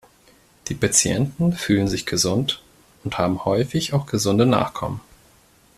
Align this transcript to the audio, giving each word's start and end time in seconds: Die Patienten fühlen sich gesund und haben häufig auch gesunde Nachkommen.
Die 0.67 0.73
Patienten 0.73 1.53
fühlen 1.53 1.87
sich 1.87 2.07
gesund 2.07 2.63
und 3.03 3.19
haben 3.19 3.45
häufig 3.45 3.93
auch 3.93 4.07
gesunde 4.07 4.47
Nachkommen. 4.47 4.99